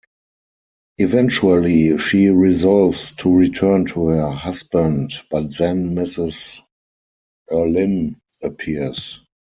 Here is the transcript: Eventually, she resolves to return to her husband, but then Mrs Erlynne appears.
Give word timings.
Eventually, 0.97 1.95
she 1.99 2.29
resolves 2.29 3.13
to 3.17 3.31
return 3.31 3.85
to 3.85 4.07
her 4.07 4.31
husband, 4.31 5.13
but 5.29 5.55
then 5.59 5.93
Mrs 5.93 6.59
Erlynne 7.51 8.19
appears. 8.41 9.21